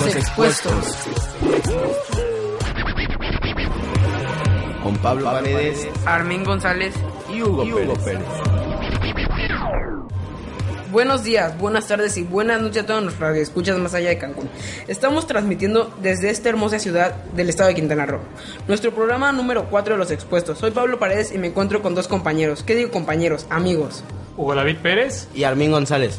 [0.00, 0.72] Los expuestos.
[4.82, 6.94] Con Pablo Paredes Armin González.
[7.32, 8.24] y Hugo, Y Hugo Pérez.
[10.90, 14.48] Buenos días, buenas tardes y buenas noches a todos nuestros escuchas más allá de Cancún.
[14.88, 18.20] Estamos transmitiendo desde esta hermosa ciudad del estado de Quintana Roo.
[18.66, 20.58] Nuestro programa número 4 de los expuestos.
[20.58, 22.64] Soy Pablo Paredes y me encuentro con dos compañeros.
[22.64, 23.46] ¿Qué digo compañeros?
[23.48, 24.02] Amigos.
[24.36, 25.28] Hugo David Pérez.
[25.34, 26.18] Y Armin González.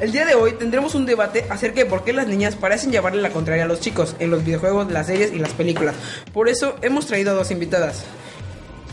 [0.00, 3.22] El día de hoy tendremos un debate acerca de por qué las niñas parecen llevarle
[3.22, 5.94] la contraria a los chicos en los videojuegos, las series y las películas.
[6.32, 8.04] Por eso hemos traído a dos invitadas.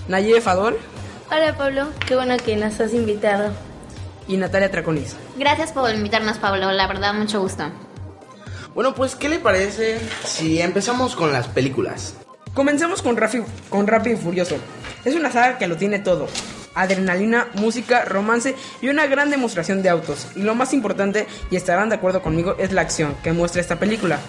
[0.07, 0.77] Naye Fadol
[1.29, 3.51] Hola Pablo, qué bueno que nos has invitado.
[4.27, 5.15] y Natalia Traconis.
[5.37, 6.71] Gracias por invitarnos, Pablo.
[6.71, 7.65] La verdad, mucho gusto.
[8.73, 12.15] Bueno, pues, ¿qué le parece si empezamos con las películas?
[12.53, 14.55] Comencemos con, Rafi- con Rápido y Furioso.
[15.05, 16.27] Es una saga que lo tiene todo.
[16.75, 20.27] Adrenalina, música, romance y una gran demostración de autos.
[20.35, 23.77] Y lo más importante, y estarán de acuerdo conmigo, es la acción que muestra esta
[23.77, 24.19] película.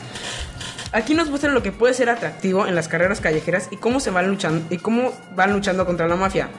[0.92, 4.10] Aquí nos muestran lo que puede ser atractivo en las carreras callejeras y cómo se
[4.10, 6.50] van luchando y cómo van luchando contra la mafia.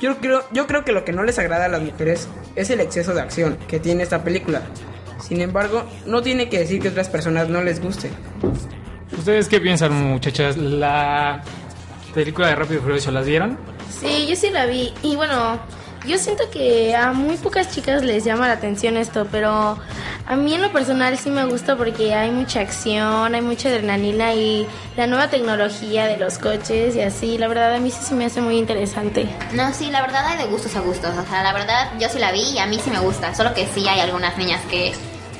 [0.00, 2.26] Yo creo, yo creo que lo que no les agrada a las mujeres
[2.56, 4.62] es el exceso de acción que tiene esta película.
[5.20, 8.10] Sin embargo, no tiene que decir que otras personas no les guste.
[9.16, 10.56] ¿Ustedes qué piensan, muchachas?
[10.56, 11.42] ¿La
[12.14, 13.58] película de Rápido y Furioso las vieron?
[14.00, 14.92] Sí, yo sí la vi.
[15.02, 15.58] Y bueno,
[16.06, 19.78] yo siento que a muy pocas chicas les llama la atención esto, pero
[20.26, 24.34] a mí en lo personal sí me gusta porque hay mucha acción, hay mucha adrenalina
[24.34, 27.38] y la nueva tecnología de los coches y así.
[27.38, 29.28] La verdad, a mí sí se me hace muy interesante.
[29.52, 31.10] No, sí, la verdad hay de gustos a gustos.
[31.16, 33.34] O sea, la verdad yo sí la vi y a mí sí me gusta.
[33.34, 34.92] Solo que sí hay algunas niñas que,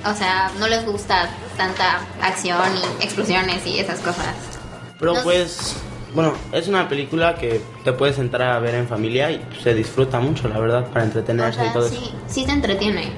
[0.05, 2.61] o sea, no les gusta tanta acción
[3.01, 4.35] y explosiones y esas cosas.
[4.99, 5.75] Pero No- pues,
[6.15, 10.21] bueno, es una película que te puedes entrar a ver en familia y se disfruta
[10.21, 11.95] mucho, la verdad, para O entretenerse y sea, todo eso.
[11.97, 13.11] sí, sí te entretiene.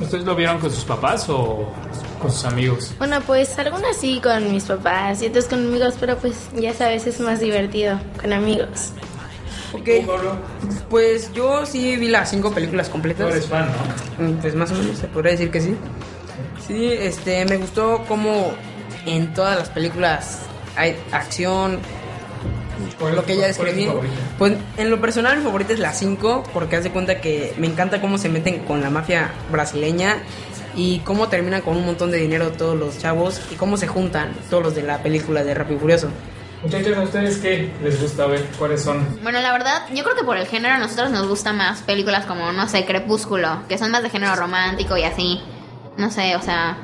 [0.00, 1.70] ¿Ustedes lo vieron con sus papás o
[2.20, 2.94] con sus amigos?
[2.98, 7.06] Bueno, pues algunas sí con mis papás y otras con amigos, pero pues ya sabes,
[7.06, 8.92] es más divertido con amigos.
[9.72, 9.88] Ok,
[10.88, 13.30] pues yo sí vi las cinco películas Tú completas.
[13.30, 13.68] eres fan,
[14.18, 14.24] ¿no?
[14.26, 15.76] Mm, Pues más o menos se podría decir que sí.
[16.66, 18.52] Sí, este, me gustó como
[19.06, 20.40] en todas las películas
[20.76, 21.99] hay acción, ¿Cuál-
[23.00, 23.86] lo que ya cuál es tu describí.
[23.86, 24.14] favorita?
[24.38, 28.00] Pues en lo personal mi favorita es la 5 porque hace cuenta que me encanta
[28.00, 30.18] cómo se meten con la mafia brasileña
[30.76, 34.32] y cómo terminan con un montón de dinero todos los chavos y cómo se juntan
[34.48, 36.08] todos los de la película de Rápido y Furioso.
[36.62, 38.44] Muchachos, ¿a ustedes qué les gusta ver?
[38.58, 39.18] ¿Cuáles son?
[39.22, 42.26] Bueno, la verdad, yo creo que por el género a nosotros nos gustan más películas
[42.26, 45.40] como, no sé, Crepúsculo, que son más de género romántico y así.
[45.96, 46.76] No sé, o sea,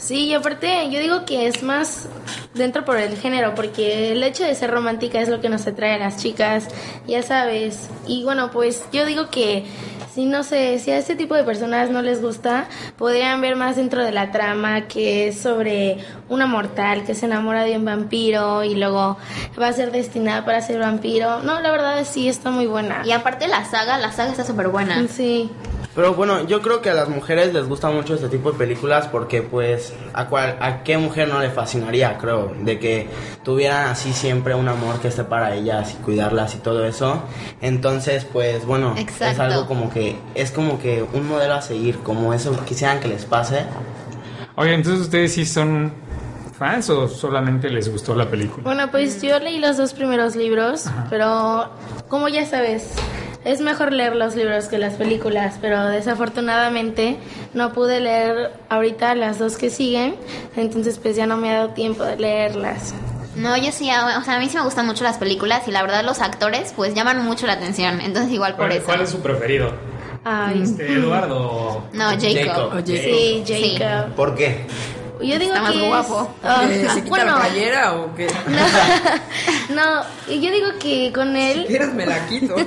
[0.00, 2.08] Sí, y aparte yo digo que es más
[2.54, 5.92] dentro por el género, porque el hecho de ser romántica es lo que nos atrae
[5.94, 6.68] a las chicas,
[7.06, 7.88] ya sabes.
[8.06, 9.66] Y bueno, pues yo digo que
[10.14, 12.66] si no sé, si a este tipo de personas no les gusta,
[12.96, 17.62] podrían ver más dentro de la trama que es sobre una mortal que se enamora
[17.64, 19.18] de un vampiro y luego
[19.60, 21.42] va a ser destinada para ser vampiro.
[21.42, 23.02] No, la verdad sí está muy buena.
[23.04, 25.06] y aparte la saga, la saga está súper buena.
[25.08, 25.50] Sí.
[25.94, 29.08] Pero bueno, yo creo que a las mujeres les gusta mucho este tipo de películas
[29.08, 33.08] porque pues a, cual, a qué mujer no le fascinaría, creo, de que
[33.42, 37.22] tuvieran así siempre un amor que esté para ellas y cuidarlas y todo eso.
[37.60, 39.42] Entonces, pues bueno, es Exacto.
[39.42, 43.24] algo como que es como que un modelo a seguir, como eso quisieran que les
[43.24, 43.64] pase.
[44.54, 45.92] Oye, entonces ustedes sí son
[46.60, 48.62] fans o solamente les gustó la película?
[48.62, 51.70] Bueno, pues yo leí los dos primeros libros, pero
[52.08, 52.92] como ya sabes,
[53.44, 57.16] es mejor leer los libros que las películas, pero desafortunadamente
[57.54, 60.14] no pude leer ahorita las dos que siguen,
[60.56, 62.94] entonces pues ya no me ha dado tiempo de leerlas.
[63.36, 65.70] No, yo sí, a- o sea, a mí sí me gustan mucho las películas y
[65.70, 68.86] la verdad los actores pues llaman mucho la atención, entonces igual por ¿Cuál, eso.
[68.86, 69.72] cuál es su preferido?
[70.24, 71.84] Ay, Este, Eduardo.
[71.94, 72.34] No, Jacob.
[72.46, 72.72] Jacob.
[72.76, 73.76] Oye, sí, Sí.
[73.78, 74.12] Jacob.
[74.14, 74.66] ¿Por qué?
[75.22, 76.34] Yo digo Está más que es- guapo.
[76.42, 78.26] Ah, Eh, ¿Se quita bueno, la playera o qué?
[79.74, 82.56] no, yo digo que con él ¿Quieres me la quito?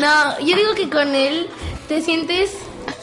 [0.00, 1.48] No, yo digo que con él
[1.88, 2.52] te sientes,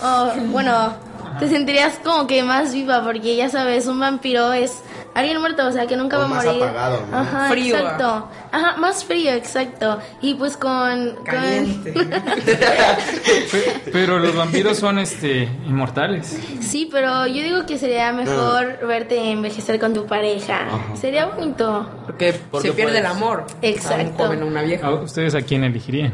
[0.02, 0.94] oh, bueno,
[1.40, 4.74] te sentirías como que más viva porque ya sabes, un vampiro es
[5.16, 6.64] alguien muerto, o sea, que nunca O va a más morir.
[6.64, 7.18] apagado, ¿no?
[7.18, 8.28] Ajá, Frío, exacto.
[8.52, 10.00] Ajá, más frío, exacto.
[10.22, 11.16] Y pues con...
[11.16, 11.94] con- Caliente.
[13.52, 16.38] Pe- Pero los vampiros son este inmortales.
[16.62, 20.62] Sí, pero yo digo que sería mejor verte envejecer con tu pareja.
[20.96, 21.90] Sería bonito.
[22.06, 23.40] Porque, Porque se pierde puedes- el amor.
[23.40, 24.24] A un Exacto.
[24.26, 24.88] joven o una vieja.
[24.88, 26.14] ¿A ¿Ustedes a quién elegirían?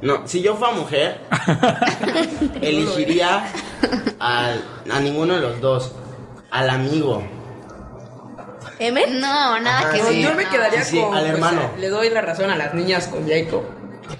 [0.00, 1.20] No, si yo fuera mujer,
[2.60, 3.44] elegiría
[4.18, 5.92] al- a ninguno de los dos.
[6.50, 7.22] Al amigo.
[8.78, 9.20] ¿Emen?
[9.20, 10.22] No, nada Ajá, que sí.
[10.22, 10.30] ver.
[10.30, 11.14] Yo me quedaría Sí, sí, con.
[11.14, 11.70] al pues, hermano.
[11.78, 13.62] le doy la razón a las niñas con Jacob.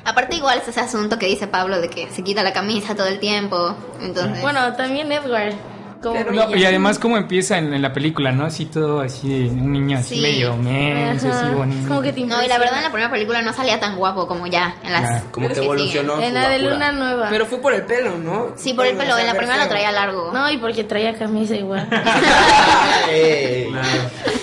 [0.04, 3.06] Aparte igual es ese asunto que dice Pablo de que se quita la camisa todo
[3.06, 3.74] el tiempo.
[4.02, 5.54] Entonces, Bueno, también Edward.
[6.02, 8.44] Como Pero- No, y además cómo empieza en, en la película, ¿no?
[8.44, 10.20] Así todo así, un niño así Sí.
[10.20, 11.88] medio menso, así bonito.
[11.88, 14.28] Como que te no, y la verdad en la primera película no salía tan guapo
[14.28, 15.64] como ya en las Ah, Como que siguen.
[15.72, 16.20] evolucionó.
[16.22, 16.58] En la de.
[16.60, 17.26] Luna Nueva.
[17.30, 18.52] Pero fue por el pelo, ¿no?
[18.56, 20.30] Sí, por el pelo, o sea, en la primera lo traía largo.
[20.32, 21.88] No, y porque traía camisa igual.
[23.10, 23.66] Ey.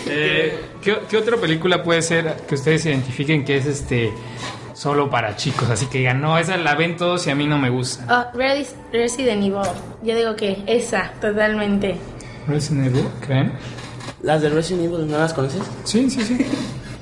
[0.07, 4.11] Eh, ¿qué, qué otra película puede ser que ustedes identifiquen que es este
[4.73, 5.69] solo para chicos?
[5.69, 8.05] Así que digan, no, esa la ven todos y a mí no me gusta.
[8.33, 9.61] Oh, Res- Resident Evil.
[10.03, 11.95] Yo digo que esa, totalmente.
[12.47, 13.53] Resident Evil, ¿creen?
[14.21, 15.61] ¿Las de Resident Evil no las conoces?
[15.83, 16.45] Sí, sí, sí.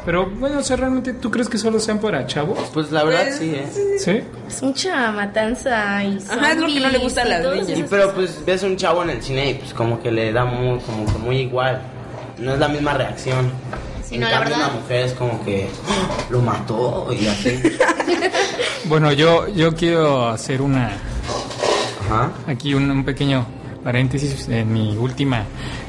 [0.05, 2.59] Pero bueno, o sea, realmente, ¿tú crees que solo sean para chavos?
[2.73, 3.97] Pues la verdad Pues, sí, ¿eh?
[3.99, 4.21] Sí.
[4.49, 7.79] Es mucha matanza y Ajá, es lo que no le gusta a las niñas.
[7.79, 10.43] Y pero pues ves un chavo en el cine y pues como que le da
[10.43, 11.81] muy, como que muy igual.
[12.37, 13.51] No es la misma reacción.
[14.03, 14.69] Sí, en no, la cambio, verdad.
[14.71, 17.61] una mujer es como que "Oh, lo mató y así.
[18.85, 20.91] Bueno, yo, yo quiero hacer una
[22.05, 22.31] Ajá.
[22.47, 23.45] aquí un, un pequeño
[23.81, 25.43] paréntesis en mi última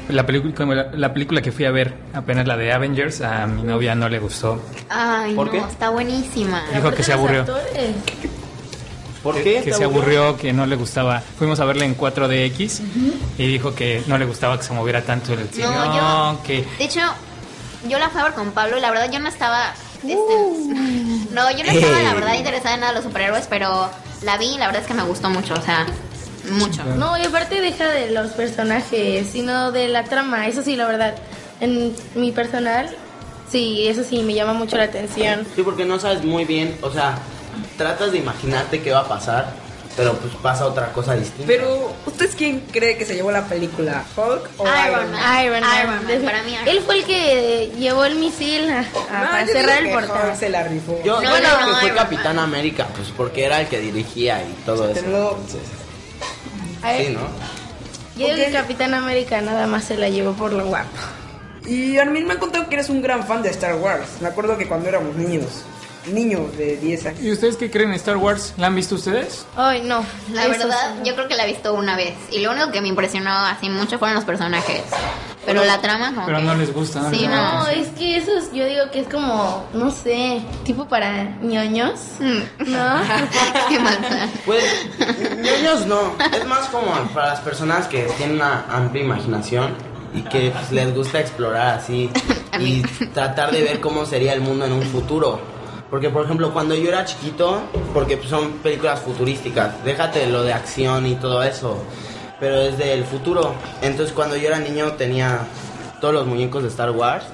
[0.07, 3.63] la película la, la película que fui a ver apenas la de Avengers a mi
[3.63, 5.57] novia no le gustó Ay, ¿Por no, qué?
[5.59, 6.63] está buenísima.
[6.73, 7.41] Dijo que se aburrió.
[7.41, 7.95] actores.
[9.25, 9.55] ¿Por qué?
[9.55, 12.79] que ¿Te se aburrió que no le gustaba fuimos a verla en 4DX
[13.37, 16.65] y dijo que no le gustaba que se moviera tanto el cine No, yo- que
[16.77, 17.01] De hecho,
[17.89, 19.73] yo la fui a ver con Pablo y la verdad yo no estaba.
[20.03, 21.27] este, Uh.
[21.31, 23.89] no, yo no estaba la verdad interesada en nada de los superhéroes, pero
[24.21, 25.85] la vi y la verdad es que me gustó mucho, o sea,
[26.51, 26.83] mucho.
[26.95, 30.47] No, y aparte deja de los personajes, sino de la trama.
[30.47, 31.15] Eso sí, la verdad.
[31.59, 32.89] En mi personal,
[33.51, 35.45] sí, eso sí me llama mucho la atención.
[35.55, 37.17] Sí, porque no sabes muy bien, o sea,
[37.77, 39.53] tratas de imaginarte qué va a pasar,
[39.97, 41.45] pero pues pasa otra cosa distinta.
[41.47, 44.03] Pero, ¿ustedes quién cree que se llevó la película?
[44.17, 45.21] ¿Hulk o Iron Iron, Man.
[45.21, 45.45] Man?
[45.45, 45.79] Iron Man.
[45.79, 49.29] Iron Man, para mí Iron Él fue el que llevó el misil a- a- No,
[49.31, 50.27] para yo cerrar el portal.
[50.29, 50.99] Hulk se la rifó.
[51.05, 53.67] Yo, No, yo no, creo no, que fue Iron Capitán América, pues porque era el
[53.67, 54.99] que dirigía y todo eso.
[55.01, 55.07] Sí,
[57.13, 57.19] ¿no?
[58.17, 58.51] Yo digo que Ok.
[58.53, 60.89] Capitán América nada más se la llevó por lo guapo.
[61.65, 64.07] Y a mí me han contado que eres un gran fan de Star Wars.
[64.21, 65.63] Me acuerdo que cuando éramos niños,
[66.07, 67.21] niños de 10 años.
[67.21, 70.03] y ustedes qué creen Star Wars la han visto ustedes Ay, no.
[70.33, 71.07] La eso verdad, sí.
[71.09, 72.13] yo creo que la he visto una vez.
[72.31, 74.81] Y lo único que me impresionó así mucho fueron los personajes.
[75.45, 76.25] Pero la trama, como.
[76.25, 78.89] pero que- no les gusta no Sí, no, No, es que eso es- yo digo
[78.91, 81.99] que es como, no sé, tipo para ñoños.
[82.19, 82.71] Mm.
[82.71, 83.01] ¿No?
[83.69, 84.31] Qué mal plan.
[84.45, 84.63] Pues,
[85.37, 86.15] niños no.
[86.35, 89.75] Es más como para las personas que tienen una amplia imaginación
[90.15, 92.09] y que pues, les gusta explorar así
[92.59, 92.81] y
[93.13, 95.39] tratar de ver cómo sería el mundo en un futuro.
[95.89, 97.61] Porque, por ejemplo, cuando yo era chiquito,
[97.93, 101.77] porque son películas futurísticas, déjate lo de acción y todo eso,
[102.39, 103.53] pero es del futuro.
[103.81, 105.41] Entonces, cuando yo era niño, tenía
[106.01, 107.25] todos los muñecos de Star Wars,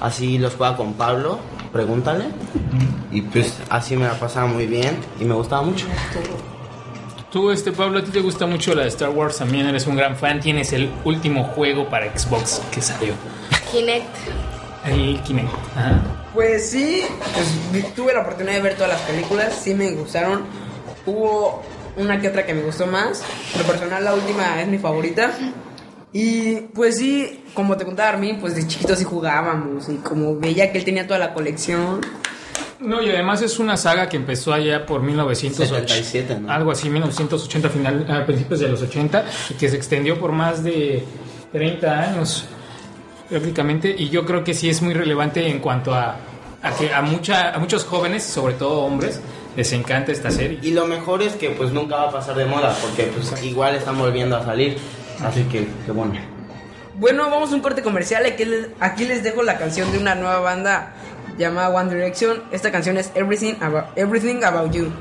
[0.00, 1.38] así los jugaba con Pablo,
[1.72, 2.26] pregúntale.
[3.10, 5.86] Y pues así me la pasaba muy bien y me gustaba mucho.
[7.30, 9.96] Tú, este Pablo, a ti te gusta mucho la de Star Wars, también eres un
[9.96, 13.12] gran fan, tienes el último juego para Xbox que salió,
[13.70, 14.06] Kinect.
[14.86, 15.52] el Kinect.
[15.76, 16.17] Ajá.
[16.38, 17.02] Pues sí,
[17.34, 20.44] pues, tuve la oportunidad de ver todas las películas, sí me gustaron.
[21.04, 21.64] Hubo
[21.96, 23.24] una que otra que me gustó más.
[23.58, 25.32] Lo personal, la última es mi favorita.
[26.12, 29.88] Y pues sí, como te contaba Armin, pues de chiquitos sí jugábamos.
[29.88, 32.02] Y como veía que él tenía toda la colección.
[32.78, 36.52] No, y además es una saga que empezó allá por 1980, 77, ¿no?
[36.52, 40.62] algo así, 1980, final, a principios de los 80, y que se extendió por más
[40.62, 41.02] de
[41.50, 42.46] 30 años
[43.28, 46.16] prácticamente, y yo creo que sí es muy relevante en cuanto a,
[46.62, 49.20] a que a, mucha, a muchos jóvenes, sobre todo hombres,
[49.56, 50.58] les encanta esta serie.
[50.62, 53.74] Y lo mejor es que pues nunca va a pasar de moda porque pues igual
[53.74, 54.78] están volviendo a salir.
[55.22, 56.14] Así que, qué bueno.
[56.94, 58.26] Bueno, vamos a un corte comercial.
[58.26, 60.94] Aquí les, aquí les dejo la canción de una nueva banda
[61.38, 62.42] llamada One Direction.
[62.50, 64.84] Esta canción es Everything About, Everything About You.
[64.84, 64.92] You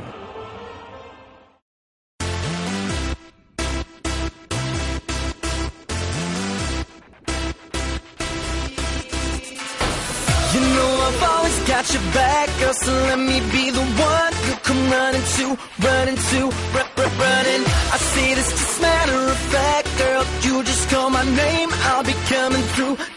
[12.87, 15.45] so let me be the one you come running to,
[15.87, 16.39] running to,
[16.75, 17.63] run, run, running.
[17.95, 22.15] I say this just matter of fact, girl, you just call my name, I'll be
[22.33, 23.16] coming through, coming through.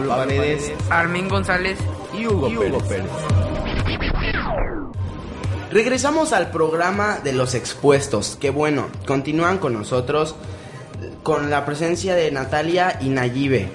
[0.00, 1.78] Pablo Paredes Armin González.
[2.16, 2.48] y Hugo,
[2.88, 3.10] Pérez.
[5.70, 10.34] Regresamos al programa de los expuestos, que bueno, continúan con nosotros
[11.22, 13.68] con la presencia de Natalia y Nayibe,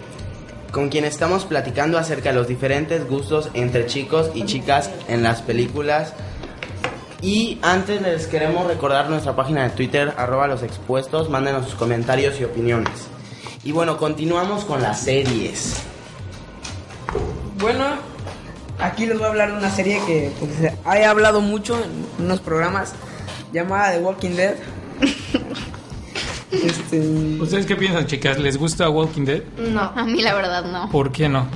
[0.71, 5.43] con quien estamos platicando acerca de los diferentes gustos entre chicos y chicas en las
[5.43, 6.13] películas.
[7.21, 12.39] Y antes les queremos recordar nuestra página de Twitter, arroba los expuestos, mándenos sus comentarios
[12.39, 13.07] y opiniones.
[13.63, 15.85] Y bueno, continuamos con las series.
[17.65, 17.83] Bueno,
[18.77, 22.39] aquí les voy a hablar de una serie que pues, he hablado mucho en unos
[22.39, 22.93] programas
[23.51, 24.53] llamada The Walking Dead.
[26.51, 26.99] este,
[27.41, 28.37] ¿Ustedes qué piensan, chicas?
[28.37, 29.41] ¿Les gusta Walking Dead?
[29.57, 29.81] No.
[29.95, 30.91] A mí la verdad no.
[30.91, 31.47] ¿Por qué no?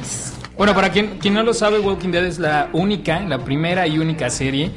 [0.57, 3.99] Bueno, para quien, quien no lo sabe, Walking Dead es la única, la primera y
[3.99, 4.71] única serie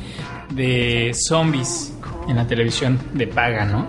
[0.51, 1.95] de zombies
[2.29, 3.87] en la televisión de paga, ¿no?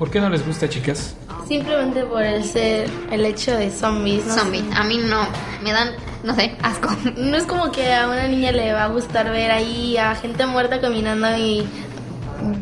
[0.00, 1.14] ¿Por qué no les gusta, chicas?
[1.50, 4.24] Simplemente por el ser el hecho de zombies.
[4.24, 4.34] ¿no?
[4.34, 4.62] Zombie.
[4.72, 5.26] A mí no.
[5.64, 5.90] Me dan,
[6.22, 6.88] no sé, asco.
[7.16, 10.46] No es como que a una niña le va a gustar ver ahí a gente
[10.46, 11.68] muerta caminando y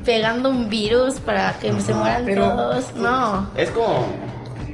[0.06, 2.94] pegando un virus para que se mueran pero- todos.
[2.94, 4.06] No, Es como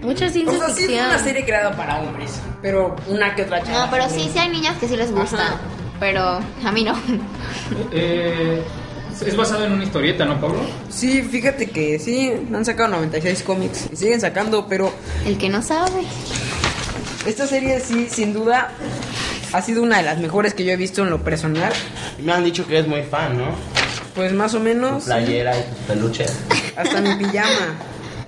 [0.00, 1.06] mucha o ciencia sea, sí es ficción.
[1.09, 3.87] una serie creada para hombres, pero una que otra chava.
[3.87, 5.42] No, pero sí, sí hay niñas que sí les gusta.
[5.42, 5.56] Ajá.
[5.99, 6.94] Pero a mí no.
[7.90, 8.62] Eh,
[9.23, 10.59] es basado en una historieta, ¿no, Pablo?
[10.90, 14.92] Sí, fíjate que sí, han sacado 96 cómics y siguen sacando, pero
[15.26, 16.02] El que no sabe.
[17.26, 18.71] esta serie sí, sin duda,
[19.52, 21.73] ha sido una de las mejores que yo he visto en lo personal.
[22.23, 23.47] Me han dicho que es muy fan, ¿no?
[24.14, 26.33] Pues más o Tu menos, playera y tus peluches.
[26.76, 27.75] hasta mi pijama.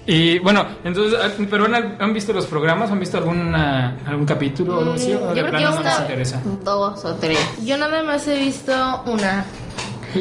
[0.09, 2.91] Y bueno, entonces, ah, ¿pero han, han visto los programas?
[2.93, 5.13] ¿Han visto alguna, algún capítulo o algo así?
[5.13, 6.41] ¿O Mm, de yo creo no les una- interesa?
[6.63, 7.39] Dos o tres.
[7.65, 8.73] Yo nada más he visto
[9.07, 9.45] una.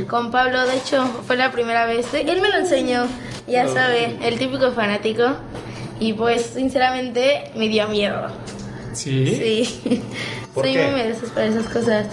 [0.03, 2.13] Con Pablo, de hecho, fue la primera vez.
[2.13, 3.07] Él me lo enseñó,
[3.47, 5.23] ya sabe, el típico fanático.
[5.99, 8.27] Y pues, sinceramente, me dio miedo.
[8.93, 9.25] Sí.
[9.35, 10.01] Sí.
[10.53, 10.83] ¿Por Soy qué?
[10.87, 12.07] muy miedosa para esas cosas.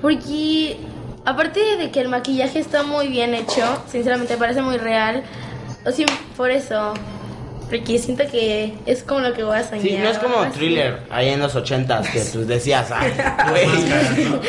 [0.00, 0.78] Porque,
[1.24, 5.22] aparte de que el maquillaje está muy bien hecho, sinceramente parece muy real.
[5.86, 6.94] O sea, por eso.
[7.68, 9.82] Porque siento que es como lo que voy a soñar.
[9.82, 10.58] Sí, no es como así.
[10.58, 13.12] thriller ahí en los ochentas que tú decías, ay,
[13.50, 13.66] güey,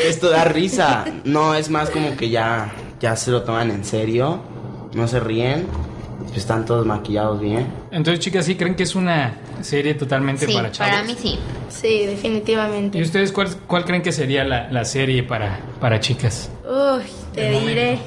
[0.06, 1.04] esto da risa.
[1.24, 4.40] No, es más como que ya, ya se lo toman en serio,
[4.94, 5.66] no se ríen,
[6.26, 7.66] pues están todos maquillados bien.
[7.90, 10.92] Entonces, chicas, ¿sí creen que es una serie totalmente Sí, para chavos?
[10.94, 11.38] para mí sí.
[11.68, 12.98] Sí, definitivamente.
[12.98, 16.50] ¿Y ustedes cuál, cuál creen que sería la, la serie para, para chicas?
[16.64, 17.02] Uy,
[17.34, 17.98] te diré.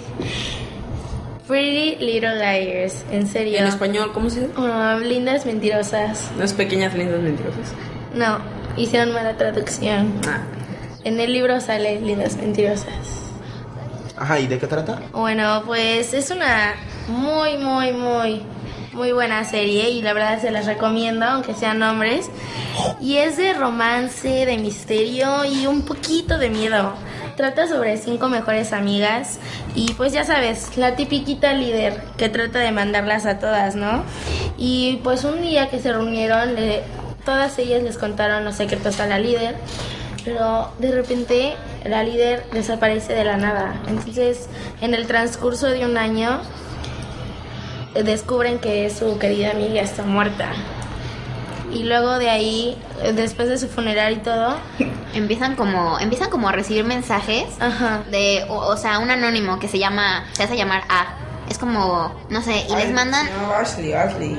[1.47, 3.57] Pretty Little Liars, en serio.
[3.59, 4.51] En español, ¿cómo se dice?
[4.57, 6.31] Ah, lindas mentirosas.
[6.37, 7.73] Las pequeñas lindas mentirosas.
[8.15, 8.37] No,
[8.77, 10.13] hicieron mala traducción.
[10.27, 10.41] Ah,
[11.03, 12.87] En el libro sale lindas mentirosas.
[14.15, 15.01] Ajá, ¿y de qué trata?
[15.11, 16.75] Bueno, pues es una
[17.09, 18.41] muy, muy, muy,
[18.93, 22.29] muy buena serie y la verdad se las recomiendo, aunque sean hombres.
[23.01, 26.93] Y es de romance, de misterio y un poquito de miedo.
[27.35, 29.39] Trata sobre cinco mejores amigas
[29.73, 34.03] y pues ya sabes, la tipiquita líder que trata de mandarlas a todas, ¿no?
[34.57, 36.55] Y pues un día que se reunieron,
[37.25, 39.55] todas ellas les contaron los secretos a la líder
[40.23, 41.53] pero de repente
[41.85, 43.81] la líder desaparece de la nada.
[43.87, 44.47] Entonces,
[44.81, 46.41] en el transcurso de un año,
[47.95, 50.49] descubren que su querida amiga está muerta.
[51.71, 52.77] Y luego de ahí,
[53.15, 54.55] después de su funeral y todo,
[55.13, 59.67] Empiezan como, empiezan como a recibir mensajes ajá, de, o, o sea, un anónimo que
[59.67, 61.05] se llama, se hace llamar A.
[61.49, 63.27] Es como, no sé, y les mandan.
[63.39, 64.29] No, Ashley, Ashley,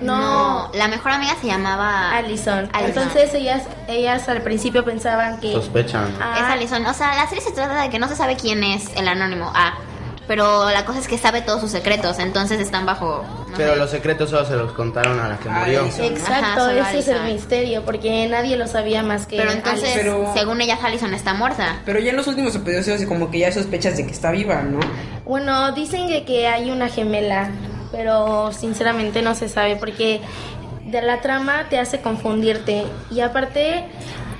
[0.00, 2.10] no, la mejor amiga se llamaba.
[2.16, 2.68] Allison.
[2.72, 3.02] Allison.
[3.04, 6.12] Entonces ellas, ellas al principio pensaban que Sospechan.
[6.20, 6.84] Ah, Es Allison.
[6.86, 9.52] O sea, la serie se trata de que no se sabe quién es el anónimo
[9.54, 9.74] A.
[10.26, 13.24] Pero la cosa es que sabe todos sus secretos, entonces están bajo.
[13.50, 13.78] no Pero sé.
[13.78, 15.84] los secretos solo se los contaron a la que murió.
[15.84, 19.90] Exacto, Ajá, ese es el misterio, porque nadie lo sabía más que Pero entonces.
[19.94, 21.76] Pero- según ellas, Allison está muerta.
[21.84, 24.80] Pero ya en los últimos episodios como que ya sospechas de que está viva, ¿no?
[25.26, 27.50] Bueno, dicen que, que hay una gemela,
[27.92, 30.20] pero sinceramente no se sabe porque
[30.86, 32.84] de la trama te hace confundirte.
[33.10, 33.84] Y aparte,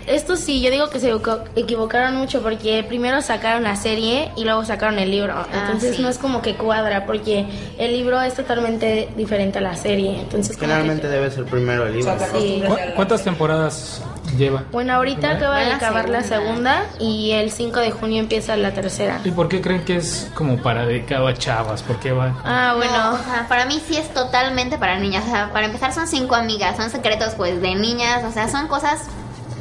[0.07, 4.45] esto sí, yo digo que se equivo- equivocaron mucho porque primero sacaron la serie y
[4.45, 5.35] luego sacaron el libro.
[5.53, 6.03] Entonces sí.
[6.03, 7.47] no es como que cuadra porque
[7.79, 10.21] el libro es totalmente diferente a la serie.
[10.21, 12.25] Entonces, Generalmente que- debe ser primero el O sea, libro.
[12.27, 14.03] te acostumbras ¿Cu- ya a la- ¿Cuántas temporadas
[14.37, 14.65] lleva?
[14.73, 16.85] Bueno, ahorita acaba Va de la acabar la segunda.
[16.99, 19.21] y el 5 de junio empieza la tercera.
[19.25, 21.83] ¿Y por qué creen que es como para dedicado a chavas?
[21.83, 22.35] ¿Por qué va?
[22.45, 23.13] Ah, No, bueno.
[23.15, 25.25] o sea, para mí sí es totalmente para niñas.
[25.27, 28.67] O sea, para empezar son cinco amigas, son secretos pues de niñas, o sea, son
[28.69, 29.03] cosas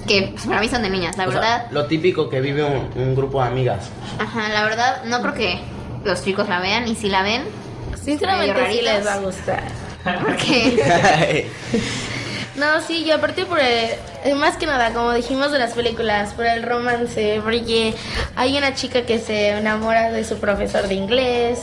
[0.07, 1.67] que para mí son de niñas, la O sea, verdad.
[1.71, 3.89] lo típico que vive un, un grupo de amigas.
[4.19, 5.59] Ajá, la verdad no creo que
[6.03, 7.43] los chicos la vean y si la ven,
[8.03, 9.63] Sinceramente sí les va a gustar.
[10.25, 11.47] porque
[12.55, 13.89] No, sí, y aparte por el,
[14.25, 17.95] eh, más que nada, como dijimos de las películas, por el romance, porque
[18.35, 21.61] hay una chica que se enamora de su profesor de inglés,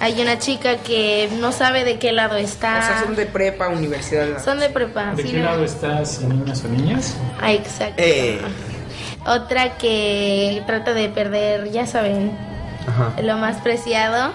[0.00, 2.78] hay una chica que no sabe de qué lado está.
[2.78, 4.42] O sea, son de prepa, universidad.
[4.42, 5.14] Son de prepa.
[5.14, 5.44] ¿De sí, qué ¿no?
[5.44, 7.14] lado estás, niñas o niñas?
[7.40, 8.02] Ah, exacto.
[8.02, 8.40] Eh.
[9.26, 12.32] Otra que trata de perder, ya saben,
[12.88, 13.20] Ajá.
[13.22, 14.32] lo más preciado.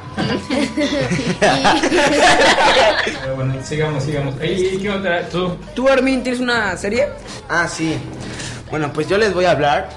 [3.35, 4.35] Bueno, sigamos, sigamos.
[4.43, 5.27] ¿Y qué otra?
[5.29, 5.57] ¿Tú?
[5.73, 7.07] ¿Tú, Armin, tienes una serie?
[7.49, 7.97] Ah, sí.
[8.69, 9.89] Bueno, pues yo les voy a hablar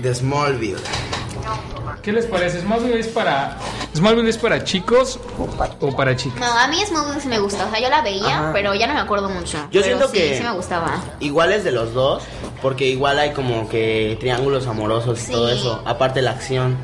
[0.00, 0.80] de Smallville.
[2.04, 2.60] ¿Qué les parece?
[2.60, 3.56] ¿Smallville es para,
[3.96, 5.18] Smallville es para chicos
[5.80, 6.38] o para chicas?
[6.38, 8.50] no, a mí Smallville sí me gusta, o sea, yo la veía, Ajá.
[8.52, 9.56] pero ya no me acuerdo mucho.
[9.70, 11.02] Yo Pero siento sí, que- sí me gustaba.
[11.20, 12.22] Igual es de los dos,
[12.60, 15.32] porque igual hay como que triángulos amorosos y Sí.
[15.32, 15.80] todo eso.
[15.86, 16.76] Aparte la acción.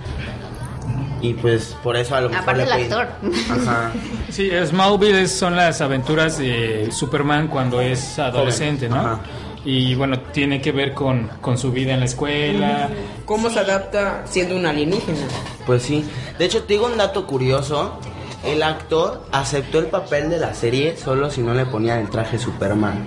[1.22, 3.09] Y pues por eso a lo mejor Aparte el actor.
[3.50, 3.92] Ajá.
[4.30, 8.96] Sí, Smallville son las aventuras de Superman cuando es adolescente, ¿no?
[8.96, 9.20] Ajá.
[9.64, 12.88] Y bueno, tiene que ver con, con su vida en la escuela.
[13.25, 15.18] ¿Cómo se adapta siendo un alienígena?
[15.66, 16.05] Pues sí.
[16.38, 17.99] De hecho, te digo un dato curioso.
[18.44, 22.38] El actor aceptó el papel de la serie solo si no le ponían el traje
[22.38, 23.07] Superman.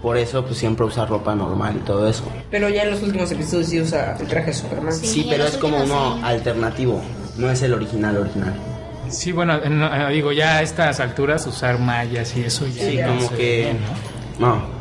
[0.00, 2.24] Por eso pues siempre usa ropa normal y todo eso.
[2.50, 4.94] Pero ya en los últimos episodios sí usa el traje Superman.
[4.94, 5.26] Sí.
[5.28, 6.22] Pero es como uno sí.
[6.24, 7.02] alternativo.
[7.36, 8.54] No es el original original.
[9.10, 12.90] Sí, bueno, no, eh, digo, ya a estas alturas usar mallas y eso ya.
[12.90, 13.60] Sí, no como que...
[13.62, 13.78] bien,
[14.38, 14.46] ¿no?
[14.48, 14.75] No.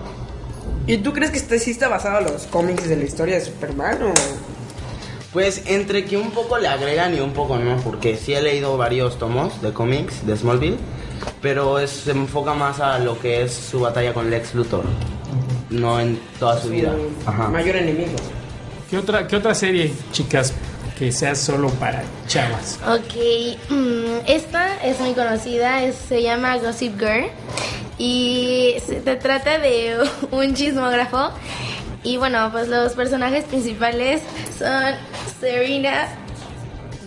[0.87, 3.41] ¿Y tú crees que este sí está basado en los cómics de la historia de
[3.45, 4.13] Superman o...?
[5.33, 8.77] Pues entre que un poco le agregan y un poco no, porque sí he leído
[8.77, 10.77] varios tomos de cómics de Smallville,
[11.41, 14.85] pero es- se enfoca más a lo que es su batalla con Lex Luthor,
[15.71, 16.93] no en toda su vida.
[17.25, 17.49] Ajá.
[17.49, 18.11] mayor enemigo?
[18.89, 20.53] ¿Qué otra, ¿Qué otra serie, chicas,
[20.97, 22.79] que sea solo para chavas?
[22.87, 27.25] Ok, mm, esta es muy conocida, es- se llama Gossip Girl
[27.97, 29.97] y se trata de
[30.31, 31.31] un chismógrafo
[32.05, 34.21] y bueno, pues los personajes principales
[34.59, 34.93] son
[35.39, 36.07] Serena,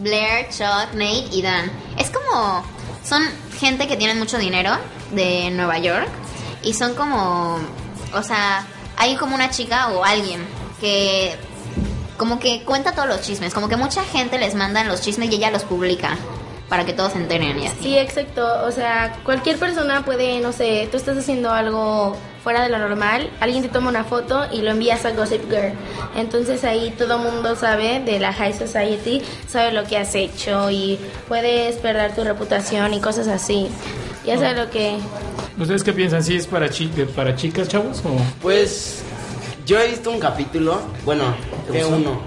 [0.00, 1.70] Blair, Chuck, Nate y Dan.
[1.96, 2.64] Es como.
[3.04, 3.22] Son
[3.58, 4.72] gente que tienen mucho dinero
[5.12, 6.08] de Nueva York.
[6.64, 7.60] Y son como.
[8.12, 10.44] O sea, hay como una chica o alguien
[10.80, 11.36] que.
[12.16, 13.54] Como que cuenta todos los chismes.
[13.54, 16.18] Como que mucha gente les manda los chismes y ella los publica.
[16.68, 17.76] Para que todos se enteren y así.
[17.82, 18.46] Sí, exacto.
[18.66, 23.30] O sea, cualquier persona puede, no sé, tú estás haciendo algo fuera de lo normal,
[23.40, 25.72] alguien te toma una foto y lo envías a Gossip Girl.
[26.16, 30.98] Entonces ahí todo mundo sabe de la High Society, sabe lo que has hecho y
[31.26, 33.68] puedes perder tu reputación y cosas así.
[34.24, 34.96] Ya sabes lo que...
[35.58, 36.22] ¿Ustedes qué piensan?
[36.22, 38.00] ¿Sí es para, chi para chicas, chavos?
[38.04, 38.16] O...
[38.40, 39.02] Pues
[39.66, 41.34] yo he visto un capítulo, bueno,
[41.66, 41.96] ¿Te que gustó?
[41.96, 42.20] uno.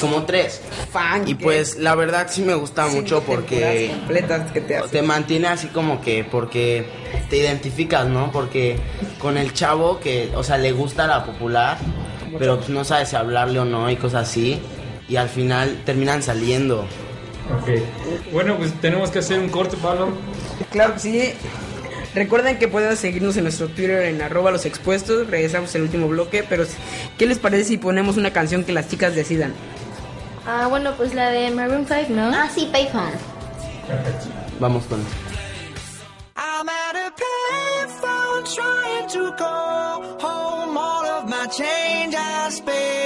[0.00, 0.60] Como tres.
[0.92, 1.26] Fan.
[1.26, 4.88] Y pues la verdad sí me gusta mucho porque completas que te hace.
[4.88, 6.86] te mantiene así como que porque
[7.30, 8.30] te identificas, ¿no?
[8.30, 8.78] Porque
[9.18, 11.78] con el chavo que, o sea, le gusta la popular,
[12.38, 14.60] pero pues no sabe si hablarle o no y cosas así.
[15.08, 16.86] Y al final terminan saliendo.
[17.60, 18.32] Ok.
[18.32, 20.08] Bueno, pues tenemos que hacer un corte, Pablo.
[20.70, 21.34] Claro que sí.
[22.14, 25.28] Recuerden que pueden seguirnos en nuestro Twitter en arroba los expuestos.
[25.28, 26.44] Regresamos al último bloque.
[26.48, 26.64] Pero,
[27.18, 29.52] ¿qué les parece si ponemos una canción que las chicas decidan?
[30.46, 32.30] Ah, bueno, pues la de Maroon 5, ¿no?
[32.34, 33.12] Ah, sí, Payphone.
[34.60, 35.08] Vamos con eso.
[36.36, 43.03] I'm at a payphone trying to call home all of my change I spent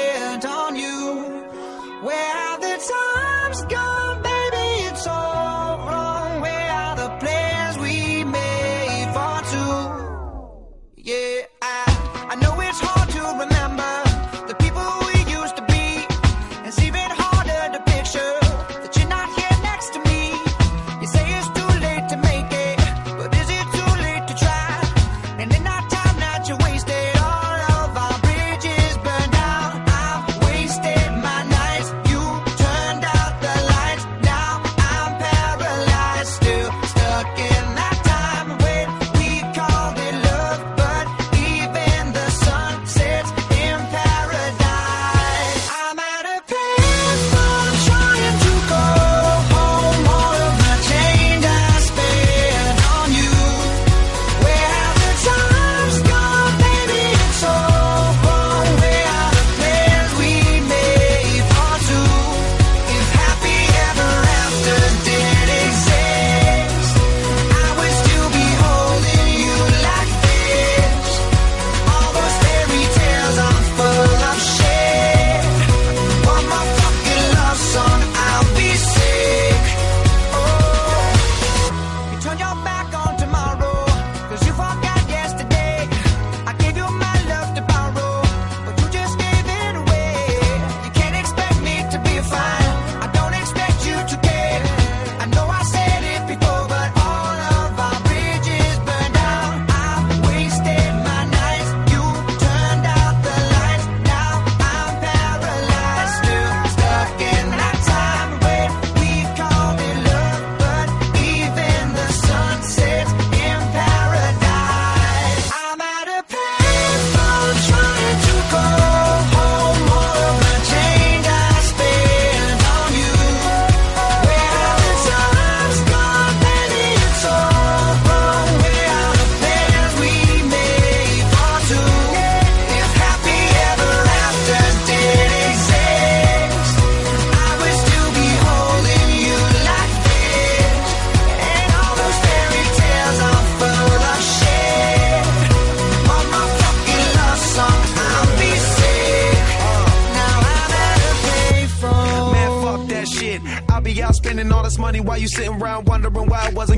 [155.28, 156.77] sitting around wondering why I wasn't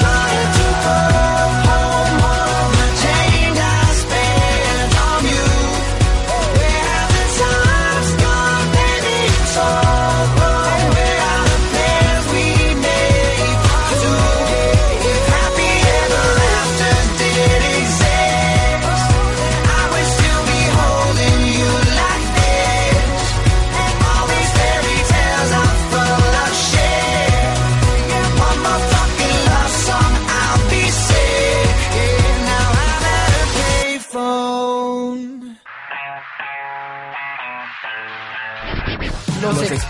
[0.00, 0.96] trying to go
[1.70, 1.87] home.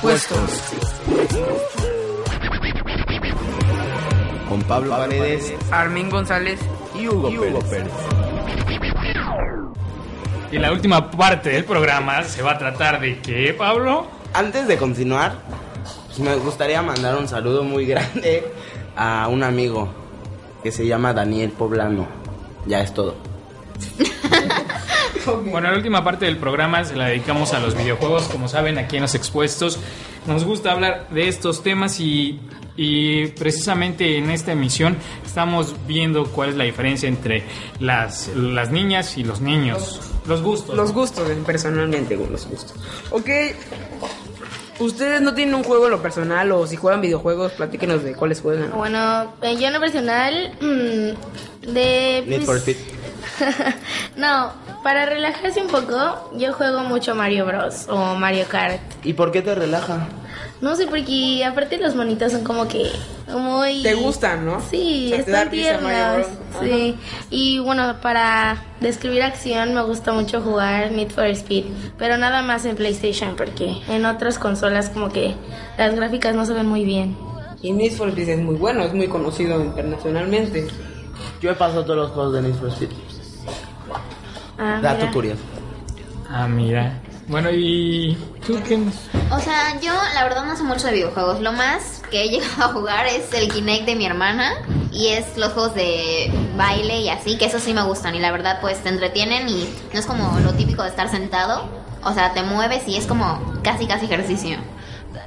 [0.02, 0.38] Los expuestos.
[4.48, 6.60] Con Pablo Paredes Armin González.
[6.94, 7.30] y Hugo,
[7.68, 7.92] Pérez.
[10.50, 14.06] Y la última parte del programa se va a tratar de qué, Pablo?
[14.32, 15.34] Antes de continuar,
[16.06, 18.44] pues, me gustaría mandar un saludo muy grande
[18.96, 19.88] a un amigo
[20.62, 22.06] que se llama Daniel Poblano.
[22.66, 23.16] Ya es todo.
[25.36, 28.24] Bueno, la última parte del programa se la dedicamos a los videojuegos.
[28.24, 29.78] Como saben, aquí en los expuestos
[30.26, 32.40] nos gusta hablar de estos temas y,
[32.76, 37.44] y precisamente en esta emisión estamos viendo cuál es la diferencia entre
[37.80, 40.00] las, las niñas y los niños.
[40.26, 40.76] Los gustos.
[40.76, 42.74] Los gustos, personalmente, los gustos.
[43.10, 43.30] Ok.
[44.78, 48.40] ¿Ustedes no tienen un juego en lo personal o si juegan videojuegos, platíquenos de cuáles
[48.40, 48.70] juegan?
[48.70, 52.24] Bueno, eh, yo en lo personal, mm, de...
[52.26, 52.97] Need pues, for Speed.
[54.16, 57.86] no, para relajarse un poco, yo juego mucho Mario Bros.
[57.88, 58.80] o Mario Kart.
[59.04, 60.08] ¿Y por qué te relaja?
[60.60, 62.90] No sé, porque aparte los monitos son como que
[63.28, 63.82] muy...
[63.82, 64.60] ¿Te gustan, no?
[64.60, 65.92] Sí, O sea, están tiernos.
[65.92, 66.26] Bros.
[66.60, 66.96] Sí.
[67.30, 71.64] Y bueno, para describir acción me gusta mucho jugar Need for Speed,
[71.96, 75.34] pero nada más en PlayStation porque en otras consolas como que
[75.76, 77.16] las gráficas no se ven muy bien.
[77.62, 80.66] Y Need for Speed es muy bueno, es muy conocido internacionalmente.
[81.40, 82.90] Yo he pasado todos los juegos de Need for Speed.
[84.58, 85.12] Ah, Dato mira.
[85.12, 85.42] curioso.
[86.28, 87.00] Ah, mira.
[87.28, 88.16] Bueno, ¿y
[88.46, 88.78] tú qué?
[89.30, 91.40] O sea, yo la verdad no sé mucho de videojuegos.
[91.40, 94.54] Lo más que he llegado a jugar es el Kinect de mi hermana
[94.90, 98.32] y es los juegos de baile y así, que eso sí me gustan y la
[98.32, 101.68] verdad pues te entretienen y no es como lo típico de estar sentado.
[102.02, 104.56] O sea, te mueves y es como casi casi ejercicio.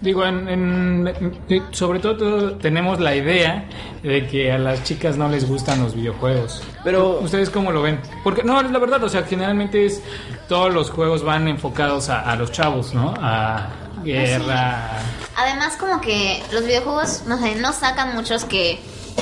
[0.02, 3.66] Digo, en, en- sobre todo tenemos la idea
[4.04, 6.64] de que a las chicas no les gustan los videojuegos.
[6.84, 8.00] Pero- ¿Ustedes cómo lo ven?
[8.24, 10.02] Porque, no, es la verdad, o sea, generalmente es,
[10.48, 13.14] todos los juegos van enfocados a, a los chavos, ¿no?
[13.20, 13.68] A
[14.04, 14.90] guerra.
[15.38, 18.80] Además como que los videojuegos, no sé, no sacan muchos que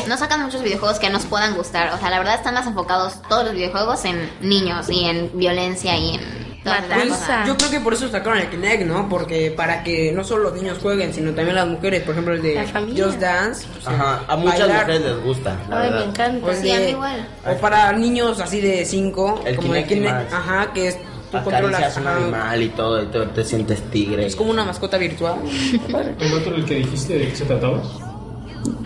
[0.07, 1.93] no sacan muchos videojuegos que nos puedan gustar.
[1.93, 5.97] O sea, la verdad están más enfocados todos los videojuegos en niños y en violencia
[5.97, 7.47] y en cosas.
[7.47, 9.07] Yo creo que por eso sacaron el Kinect, ¿no?
[9.09, 12.01] Porque para que no solo los niños jueguen, sino también las mujeres.
[12.03, 12.67] Por ejemplo, el de.
[12.97, 13.67] Just Dance.
[13.73, 14.79] pues, Ajá, a muchas bailar.
[14.87, 15.57] mujeres les gusta.
[15.69, 16.05] la Ay, verdad.
[16.05, 16.47] me encanta.
[16.47, 17.27] O, Sí, a mí igual.
[17.45, 20.97] o para niños así de 5, El como el Kinect ajá, que es
[21.31, 24.25] tú controlas un animal y todo, y te, te sientes tigre.
[24.25, 25.35] es como una mascota virtual.
[26.19, 27.81] ¿El otro, el que dijiste, de qué se trataba?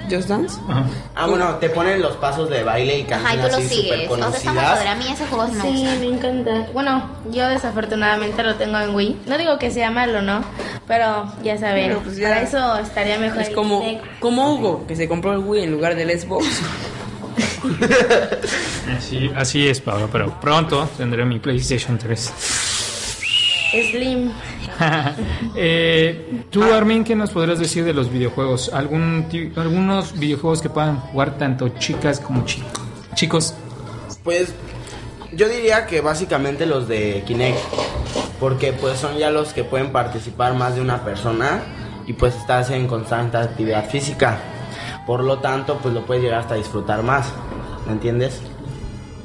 [0.10, 0.60] Just Dance.
[0.68, 0.86] Ajá.
[1.16, 3.70] Ah, bueno, te ponen los pasos de baile y Ajá, y tú lo así súper
[4.00, 4.12] sigues.
[4.12, 4.78] O sea, está muy conocidas.
[4.80, 4.90] padre.
[4.90, 6.68] A mí ese juego sí me Sí, me encanta.
[6.74, 9.22] Bueno, yo desafortunadamente lo tengo en Wii.
[9.26, 10.44] No digo que sea malo, ¿no?
[10.88, 13.42] Pero ya saben, Pero, pues, ya- para eso estaría mejor.
[13.42, 14.20] Es el como, Kinect.
[14.20, 16.46] como Hugo, que se compró el Wii en lugar del Xbox.
[18.98, 22.32] Así, así es, Pablo, pero pronto tendré mi PlayStation 3.
[23.92, 24.32] Slim.
[25.56, 28.72] eh, Tú, Armin, ¿qué nos podrías decir de los videojuegos?
[28.74, 32.64] ¿Algún ti- ¿Algunos videojuegos que puedan jugar tanto chicas como chi-
[33.16, 33.54] chicos?
[34.24, 34.54] Pues
[35.32, 37.58] yo diría que básicamente los de Kinect,
[38.40, 41.62] porque pues son ya los que pueden participar más de una persona
[42.06, 44.40] y pues estás en constante actividad física.
[45.08, 47.28] Por lo tanto, pues lo puedes llegar hasta disfrutar más,
[47.88, 48.40] ¿me entiendes?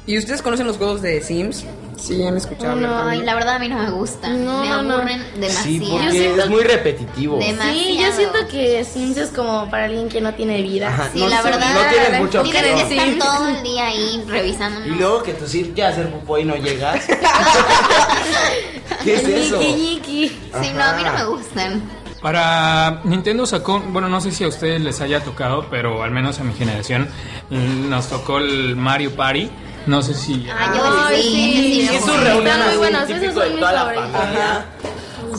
[0.07, 1.65] ¿Y ustedes conocen los juegos de Sims?
[1.99, 2.73] Sí, han escuchado.
[2.73, 4.45] hablar No, y la verdad a mí no me gustan.
[4.45, 4.95] No, me no, no.
[4.95, 5.63] aburren demasiado.
[5.65, 7.39] Sí, porque es muy repetitivo.
[7.39, 7.73] Demasiado.
[7.75, 10.89] Sí, yo siento que Sims es como para alguien que no tiene vida.
[10.89, 11.75] Ajá, Sí, no, la sí, verdad.
[11.75, 12.93] no tienes mucha Tienes que opción.
[12.93, 13.19] estar Sí.
[13.19, 14.87] todo el día ahí revisando.
[14.87, 17.05] Y luego que tu Sir quiere hacer popó y no llegas.
[19.05, 19.61] ¿Qué es eso?
[19.61, 20.29] Ñiqui.
[20.29, 21.83] Sí, no, a mí no me gustan.
[22.23, 26.41] Para Nintendo sacó, bueno, no sé si a ustedes les haya tocado, pero al menos
[26.41, 27.09] a mi generación
[27.51, 29.51] nos tocó el Mario Party.
[29.89, 30.47] No sé si.
[30.53, 31.89] Ah, yo Ay, sí, sí.
[31.89, 32.11] sí, Es sí.
[32.11, 34.07] un reunión Están muy buenos, esos son mis favoritos.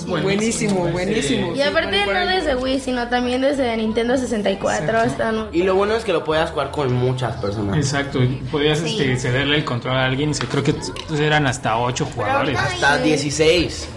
[0.08, 1.52] Buenísimo, buenísimo.
[1.54, 5.04] Y Sí, aparte no desde Wii, sino también desde Nintendo 64.
[5.04, 7.78] Están muy- Y lo bueno es que lo puedes jugar con muchas personas.
[7.78, 8.98] Exacto, y podías Sí.
[9.00, 10.34] este, cederle el control a alguien.
[10.34, 10.76] se- Creo que
[11.20, 12.58] eran hasta 8 jugadores.
[12.58, 13.04] Hasta Ay.
[13.04, 13.88] 16.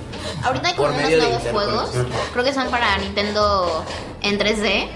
[0.45, 1.91] Ahorita hay como Por unos medio de nuevos juegos.
[2.33, 3.85] Creo que son para Nintendo
[4.23, 4.89] en 3D.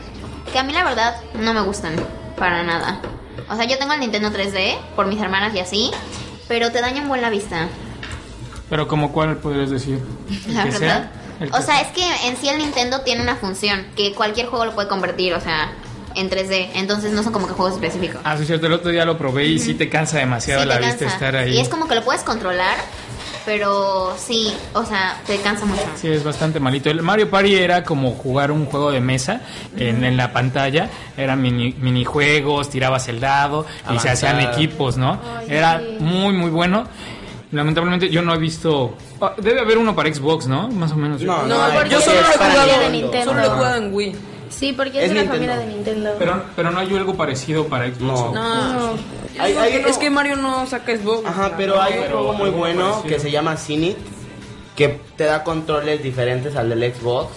[0.53, 1.95] Que a mí la verdad no me gustan
[2.39, 3.01] para nada.
[3.49, 5.91] O sea, yo tengo el Nintendo 3D por mis hermanas y así.
[6.49, 7.69] Pero te dañan buen la vista.
[8.71, 10.01] Pero como cuál podrías decir?
[10.49, 10.79] ¿El La verdad.
[10.79, 11.13] sea?
[11.41, 13.87] ¿El que O sea, es que en sí el Nintendo tiene una función.
[13.97, 15.73] Que cualquier juego lo puede convertir, o sea,
[16.15, 16.71] en 3D.
[16.75, 18.21] Entonces no son como que juegos específicos.
[18.25, 20.69] Ah, sí, es cierto, el otro día lo probé y sí te cansa demasiado Sí,
[20.69, 21.15] la vista cansa.
[21.15, 21.55] estar ahí.
[21.57, 22.77] Y es como que lo puedes controlar.
[23.47, 25.83] Pero sí, o sea, te cansa mucho.
[25.95, 26.91] Sí, es bastante malito.
[26.91, 29.41] El Mario Party era como jugar un juego de mesa
[29.79, 30.91] en, en la pantalla.
[31.17, 35.21] Eran mini, minijuegos, tirabas el dado y se hacían equipos, ¿no?
[35.39, 35.97] Ay, Era sí.
[36.01, 36.85] muy, muy bueno.
[37.53, 38.97] Lamentablemente yo no he visto...
[39.21, 40.69] ah, debe haber uno para Xbox, ¿no?
[40.69, 41.23] Más o menos.
[41.23, 43.25] No, No, yo solo lo he jugado.
[43.25, 44.17] Solo lo he jugado en Wii.
[44.59, 45.33] Sí, porque es, Es de la Nintendo.
[45.53, 46.15] familia de Nintendo.
[46.19, 48.01] Pero, pero no hay algo parecido para Xbox.
[48.33, 48.33] No.
[48.35, 48.91] No.
[49.39, 51.27] Hay- Es hay que- uno- Es que Mario no saca Xbox.
[51.27, 53.15] Ajá, pero hay un juego muy bueno parecido.
[53.15, 53.99] que se llama Cinit,
[54.75, 57.33] que te da controles diferentes al del Xbox.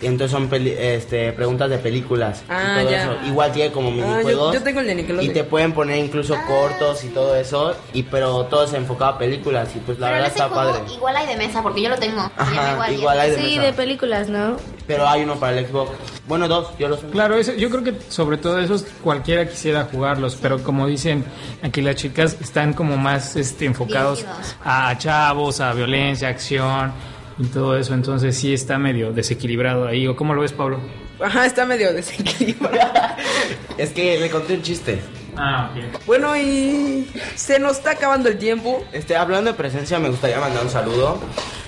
[0.00, 3.02] Y entonces son peli- este, preguntas de películas Ah, y todo ya.
[3.04, 3.12] eso.
[3.24, 4.54] Igual tiene como Ah, yo- minijuegos.
[4.54, 5.30] yo tengo el de Nickelodeon.
[5.30, 7.76] Y te pueden poner incluso cortos y todo eso.
[7.92, 9.68] Y pero todo es enfocado a películas.
[9.76, 10.92] Y pues la Pero verdad ese está juego padre.
[10.92, 12.20] igual hay de mesa, porque yo lo tengo.
[12.20, 12.92] Se Ajá, igual.
[12.94, 13.62] igual hay de Sí, mesa.
[13.62, 14.56] de películas, ¿no?
[14.92, 15.90] Pero hay uno para el Xbox.
[16.28, 17.00] Bueno, dos, yo los.
[17.00, 21.24] Claro, eso, yo creo que sobre todo esos cualquiera quisiera jugarlos, pero como dicen
[21.62, 24.56] aquí las chicas están como más este, enfocados Dirigidos.
[24.64, 26.92] a chavos, a violencia, acción
[27.38, 30.06] y todo eso, entonces sí está medio desequilibrado ahí.
[30.06, 30.78] ¿O cómo lo ves, Pablo?
[31.20, 32.76] Ajá, está medio desequilibrado.
[33.78, 35.00] Es que le conté un chiste.
[35.34, 36.04] Ah, ok.
[36.04, 38.84] bueno, y se nos está acabando el tiempo.
[38.92, 41.18] Este, hablando de presencia, me gustaría mandar un saludo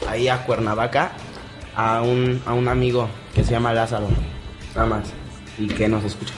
[0.07, 1.13] ahí a Cuernavaca
[1.77, 4.09] a un, a un amigo que se llama Lázaro.
[4.75, 5.13] Nada más.
[5.59, 6.35] Y que nos escucha.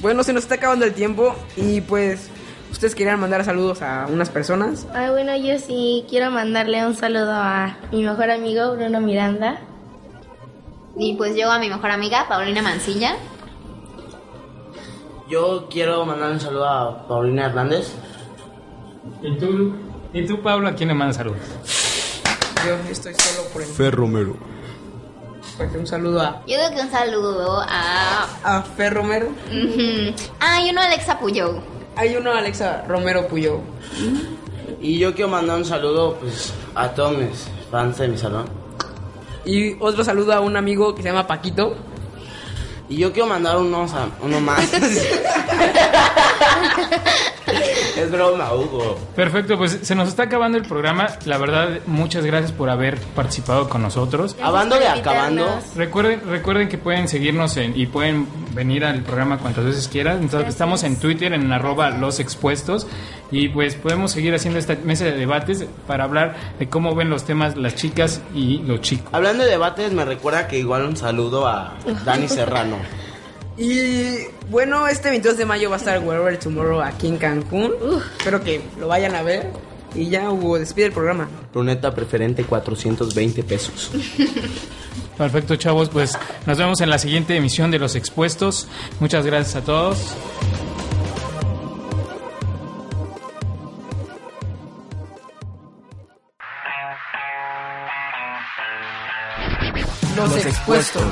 [0.00, 2.30] Bueno, se nos está acabando el tiempo y pues
[2.70, 4.86] ustedes querían mandar saludos a unas personas.
[4.94, 9.60] Ah, bueno, yo sí quiero mandarle un saludo a mi mejor amigo Bruno Miranda.
[10.96, 13.16] Y pues yo a mi mejor amiga, Paulina Mancilla.
[15.28, 17.92] Yo quiero mandar un saludo a Paulina Hernández.
[19.22, 19.74] ¿Y tú,
[20.12, 21.38] ¿Y tú Pablo, a quién le mandas saludos?
[22.66, 23.68] Yo estoy solo por el...
[23.68, 24.36] Fer Romero.
[25.78, 28.26] Un saludo a, Yo creo que un saludo a.
[28.42, 29.26] a Fer Romero.
[29.28, 30.14] Ujú.
[30.40, 31.60] Ah, y uno Alexa Puyou.
[31.96, 33.60] Hay uno Alexa Romero Puyo.
[34.80, 38.46] Y yo quiero mandar un saludo pues a todos mis fans de mi salón.
[39.44, 41.76] Y otro saludo a un amigo que se llama Paquito.
[42.88, 44.60] Y yo quiero mandar unos a- uno más.
[47.96, 48.98] es broma, Hugo.
[49.14, 51.08] Perfecto, pues se nos está acabando el programa.
[51.24, 54.36] La verdad, muchas gracias por haber participado con nosotros.
[54.42, 55.46] Hablando de acabando.
[55.76, 60.18] Recuerden, recuerden que pueden seguirnos en- y pueden venir al programa cuantas veces quieran.
[60.22, 62.86] Entonces, estamos en Twitter en arroba los expuestos
[63.30, 67.24] y pues podemos seguir haciendo esta mesa de debates para hablar de cómo ven los
[67.24, 69.08] temas las chicas y los chicos.
[69.12, 72.76] hablando de debates, me recuerda que igual un saludo a Dani Serrano.
[73.56, 74.16] Y
[74.50, 77.72] bueno, este 22 de mayo va a estar Wherever Tomorrow aquí en Cancún.
[78.18, 79.50] Espero que lo vayan a ver.
[79.94, 81.28] Y ya Hugo, despide el programa.
[81.54, 83.92] Luneta preferente 420 pesos.
[85.18, 88.66] Perfecto, chavos, pues nos vemos en la siguiente emisión de Los Expuestos.
[88.98, 90.16] Muchas gracias a todos.
[100.16, 101.04] Los, expuestos.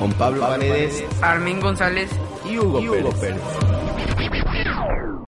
[0.00, 2.10] Con Pablo Paredes Armin González.
[2.48, 2.80] y Hugo,
[3.20, 3.69] Pérez.